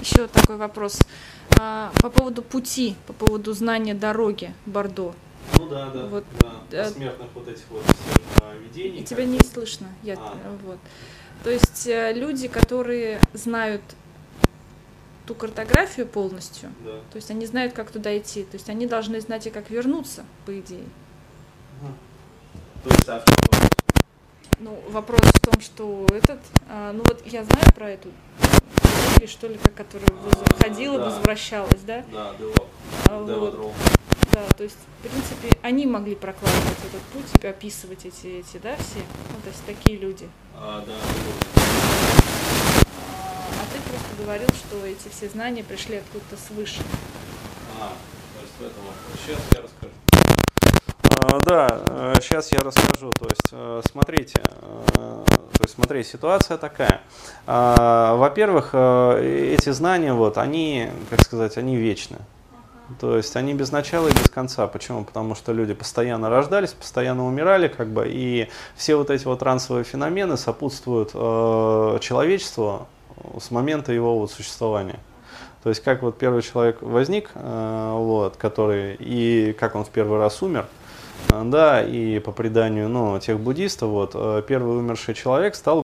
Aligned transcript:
еще 0.00 0.26
такой 0.28 0.56
вопрос. 0.56 0.98
А, 1.60 1.92
по 2.00 2.10
поводу 2.10 2.42
пути, 2.42 2.96
по 3.06 3.12
поводу 3.12 3.52
знания 3.52 3.94
дороги 3.94 4.52
Бордо. 4.66 5.14
Ну 5.58 5.68
да, 5.68 5.88
да, 5.90 6.06
Вот, 6.06 6.24
да. 6.40 6.52
э, 6.70 6.84
Посмертных 6.84 7.28
вот 7.34 7.48
этих 7.48 7.64
вот 7.70 7.82
а, 8.42 8.54
видений. 8.56 9.00
И 9.00 9.04
тебя 9.04 9.24
не 9.24 9.40
слышно. 9.40 9.88
Я, 10.02 10.14
А. 10.18 10.56
вот. 10.64 10.78
То 11.42 11.50
есть 11.50 11.86
э, 11.86 12.12
люди, 12.12 12.48
которые 12.48 13.20
знают 13.32 13.82
ту 15.26 15.34
картографию 15.34 16.06
полностью, 16.06 16.70
Да. 16.84 17.00
то 17.10 17.16
есть 17.16 17.30
они 17.30 17.46
знают, 17.46 17.72
как 17.74 17.90
туда 17.90 18.16
идти, 18.16 18.44
то 18.44 18.56
есть 18.56 18.68
они 18.70 18.86
должны 18.86 19.20
знать 19.20 19.46
и 19.46 19.50
как 19.50 19.70
вернуться, 19.70 20.24
по 20.46 20.58
идее. 20.58 20.84
То 22.82 22.90
есть, 22.90 23.08
а? 23.08 23.22
Ну, 24.60 24.78
вопрос 24.88 25.20
в 25.20 25.40
том, 25.40 25.60
что 25.60 26.06
этот, 26.10 26.40
а, 26.68 26.92
ну 26.92 27.02
вот 27.06 27.22
я 27.26 27.44
знаю 27.44 27.72
про 27.74 27.90
эту 27.90 28.10
или 29.18 29.26
что 29.26 29.48
ли, 29.48 29.58
как 29.58 29.74
которая 29.74 30.08
воз- 30.22 30.34
ходила, 30.60 30.98
да. 30.98 31.04
возвращалась, 31.06 31.80
да? 31.86 32.04
Да, 32.12 32.34
Девап. 32.38 32.66
А, 33.10 33.22
вот. 33.22 33.74
Да, 34.32 34.44
то 34.56 34.62
есть, 34.64 34.76
в 34.98 35.02
принципе, 35.08 35.58
они 35.62 35.86
могли 35.86 36.14
прокладывать 36.14 36.78
этот 36.86 37.02
путь, 37.12 37.44
описывать 37.44 38.04
эти, 38.06 38.26
эти, 38.40 38.58
да, 38.58 38.76
все, 38.76 38.98
ну, 39.30 39.40
то 39.42 39.48
есть 39.48 39.64
такие 39.66 39.98
люди. 39.98 40.28
А, 40.54 40.84
да. 40.86 40.92
А 43.50 43.64
ты 43.72 43.80
просто 43.90 44.22
говорил, 44.22 44.48
что 44.50 44.86
эти 44.86 45.08
все 45.08 45.28
знания 45.28 45.64
пришли 45.64 45.96
откуда-то 45.96 46.36
свыше. 46.36 46.82
А, 47.80 47.88
то 48.34 48.42
есть 48.42 48.52
в 48.58 48.62
этом. 48.62 48.82
Сейчас 49.26 49.40
я 49.54 49.62
расскажу. 49.62 49.92
А, 51.38 51.40
Да, 51.44 52.14
сейчас 52.20 52.52
я 52.52 52.58
расскажу. 52.58 53.12
То 53.12 53.26
есть, 53.26 53.48
э, 53.52 53.80
смотрите, 53.90 54.40
э, 54.42 55.24
то 55.24 55.62
есть, 55.62 55.74
смотри, 55.74 56.02
ситуация 56.02 56.56
такая. 56.56 57.00
Во-первых, 57.46 58.70
э, 58.72 59.54
эти 59.54 59.70
знания, 59.70 60.12
вот, 60.12 60.38
они, 60.38 60.90
как 61.10 61.22
сказать, 61.22 61.56
они 61.56 61.76
вечны. 61.76 62.18
То 63.00 63.16
есть 63.16 63.36
они 63.36 63.54
без 63.54 63.70
начала 63.70 64.08
и 64.08 64.12
без 64.12 64.30
конца. 64.30 64.66
Почему? 64.66 65.04
Потому 65.04 65.34
что 65.34 65.52
люди 65.52 65.74
постоянно 65.74 66.30
рождались, 66.30 66.72
постоянно 66.72 67.26
умирали, 67.26 67.68
как 67.68 67.88
бы, 67.88 68.06
и 68.08 68.48
все 68.76 68.96
вот 68.96 69.10
эти 69.10 69.24
вот 69.24 69.40
трансовые 69.40 69.84
феномены 69.84 70.36
сопутствуют 70.36 71.10
э, 71.14 71.98
человечеству 72.00 72.88
с 73.38 73.50
момента 73.50 73.92
его 73.92 74.18
вот 74.18 74.30
существования. 74.30 74.98
То 75.62 75.70
есть 75.70 75.82
как 75.82 76.02
вот 76.02 76.16
первый 76.18 76.40
человек 76.42 76.80
возник, 76.80 77.30
э, 77.34 77.92
вот, 77.94 78.36
который 78.36 78.96
и 78.98 79.52
как 79.58 79.74
он 79.74 79.84
в 79.84 79.90
первый 79.90 80.18
раз 80.18 80.42
умер, 80.42 80.64
э, 80.64 80.77
да, 81.44 81.82
и 81.82 82.18
по 82.20 82.32
преданию, 82.32 82.88
ну, 82.88 83.18
тех 83.20 83.38
буддистов, 83.38 83.90
вот, 83.90 84.12
э, 84.14 84.42
первый 84.46 84.78
умерший 84.78 85.14
человек 85.14 85.54
стал 85.54 85.76